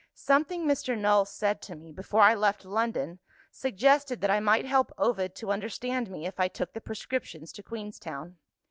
Something 0.15 0.65
Mr. 0.67 0.97
Null 0.97 1.25
said 1.25 1.61
to 1.61 1.75
me, 1.75 1.91
before 1.91 2.21
I 2.21 2.33
left 2.33 2.65
London, 2.65 3.19
suggested 3.51 4.19
that 4.21 4.31
I 4.31 4.39
might 4.39 4.65
help 4.65 4.91
Ovid 4.97 5.35
to 5.35 5.51
understand 5.51 6.09
me 6.09 6.25
if 6.25 6.39
I 6.39 6.47
took 6.47 6.73
the 6.73 6.81
prescriptions 6.81 7.51
to 7.51 7.61
Queenstown. 7.61 8.37